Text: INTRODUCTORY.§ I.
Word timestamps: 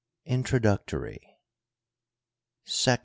INTRODUCTORY.§ 0.25 1.19
I. 2.93 2.99